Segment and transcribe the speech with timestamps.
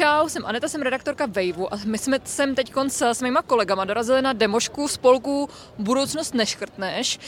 [0.00, 4.22] čau, jsem Aneta, jsem redaktorka Vejvu a my jsme sem teď s svýma kolegama dorazili
[4.22, 7.18] na demošku spolku Budoucnost neškrtneš.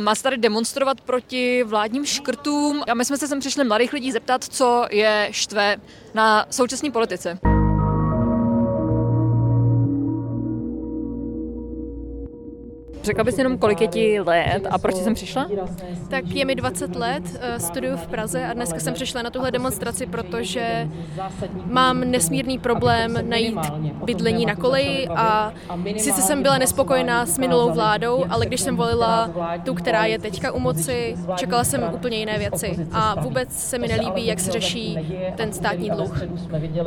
[0.00, 4.12] Má se tady demonstrovat proti vládním škrtům a my jsme se sem přišli mladých lidí
[4.12, 5.76] zeptat, co je štve
[6.14, 7.38] na současné politice.
[13.08, 15.48] Řekla bys jenom, kolik je ti let a proč jsem přišla?
[16.10, 19.50] Tak je mi 20 let, eh, studuju v Praze a dneska jsem přišla na tuhle
[19.50, 20.88] demonstraci, protože
[21.64, 23.58] mám nesmírný problém najít
[24.04, 25.52] bydlení na koleji a
[25.96, 29.30] sice jsem byla nespokojená s minulou vládou, ale když jsem volila
[29.64, 33.88] tu, která je teďka u moci, čekala jsem úplně jiné věci a vůbec se mi
[33.88, 34.98] nelíbí, jak se řeší
[35.36, 36.22] ten státní dluh.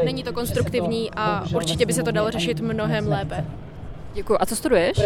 [0.04, 3.46] Není to konstruktivní a určitě by se to dalo řešit mnohem lépe.
[4.14, 4.38] Děkuji.
[4.42, 4.98] A co studuješ?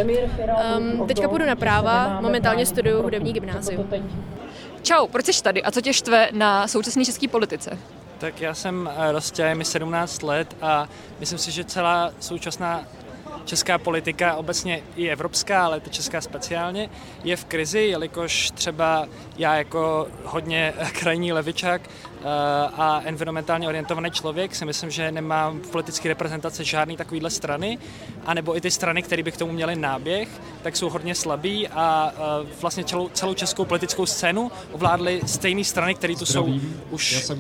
[0.78, 3.90] Um, teďka půjdu na práva, momentálně studuju hudební gymnázium.
[4.82, 7.78] Čau, proč jsi tady a co tě štve na současné české politice?
[8.18, 12.84] Tak já jsem eh, Rostě, mi 17 let a myslím si, že celá současná
[13.46, 16.90] česká politika, obecně i evropská, ale ta česká speciálně,
[17.24, 22.24] je v krizi, jelikož třeba já jako hodně krajní levičák eh,
[22.78, 27.78] a environmentálně orientovaný člověk si myslím, že nemám v politické reprezentaci žádný takovýhle strany,
[28.26, 30.30] anebo i ty strany, které by k tomu měly náběh,
[30.64, 35.96] tak jsou hodně slabý a eh, vlastně celou, celou českou politickou scénu ovládly stejné strany,
[35.96, 36.60] které tu jsou
[36.92, 37.32] už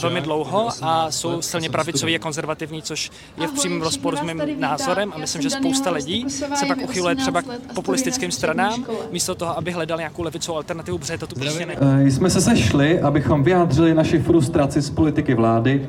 [0.00, 4.60] velmi dlouho a jsou silně pravicový a konzervativní, což je v přímém rozporu s mým
[4.60, 9.58] názorem a myslím, že spousta lidí se pak uchyluje třeba k populistickým stranám, místo toho,
[9.58, 11.78] aby hledal nějakou levicovou alternativu, protože to tu prostě není.
[12.06, 15.86] Eh, jsme se sešli, abychom vyjádřili naši frustraci z politiky vlády,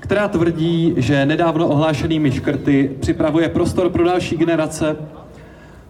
[0.00, 4.96] která tvrdí, že nedávno ohlášenými škrty připravuje prostor pro další generace.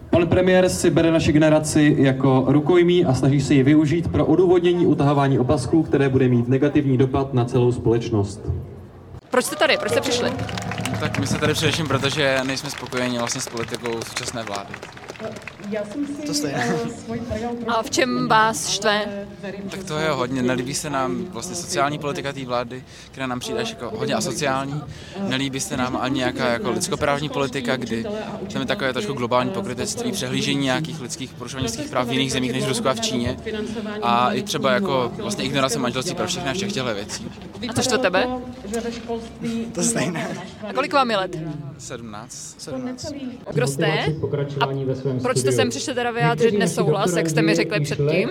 [0.09, 4.85] Pan premiér si bere naši generaci jako rukojmí a snaží se ji využít pro odůvodnění
[4.85, 8.41] utahování opasků, které bude mít negativní dopad na celou společnost.
[9.33, 9.77] Proč jste tady?
[9.77, 10.33] Proč jste přišli?
[10.99, 14.73] Tak my jsme tady především, protože nejsme spokojeni vlastně s politikou současné vlády.
[15.69, 16.75] Já jsem si to stejné.
[17.67, 19.25] A v čem vás štve?
[19.69, 20.41] Tak to je hodně.
[20.43, 24.81] Nelíbí se nám vlastně sociální politika té vlády, která nám přijde jako hodně asociální.
[25.19, 28.03] Nelíbí se nám ani nějaká jako lidskoprávní politika, kdy
[28.53, 32.51] tam je takové trošku globální pokrytectví, přehlížení nějakých lidských porušování lidských práv v jiných zemích
[32.53, 33.37] než v Rusku a v Číně.
[34.01, 37.31] A i třeba jako vlastně ignorace manželství pro všechny a všech těchto věcí.
[37.69, 38.27] A to tebe?
[39.73, 40.37] To stejné.
[40.67, 41.39] A kolik vám je let?
[41.77, 42.55] 17.
[42.57, 43.13] 17.
[43.53, 44.15] Kdo jste?
[44.59, 44.67] A
[45.21, 48.29] proč jste sem přišli teda vyjádřit nesouhlas, jak jste mi řekli předtím?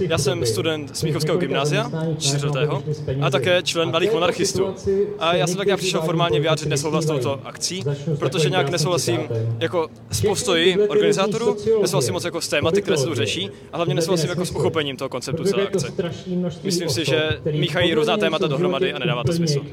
[0.00, 2.82] Já jsem student Smíchovského gymnázia, čtvrtého,
[3.22, 4.74] a také člen Mladých monarchistů.
[5.18, 7.84] A já jsem tak nějak přišel formálně vyjádřit nesouhlas touto akcí,
[8.18, 9.20] protože nějak nesouhlasím
[9.58, 13.94] jako s postoji organizátorů, nesouhlasím moc jako s tématy, které se tu řeší, a hlavně
[13.94, 15.92] nesouhlasím jako s uchopením toho konceptu celé akce.
[16.64, 19.64] Myslím si, že míchají různá témata dohromady a nedává to smysl.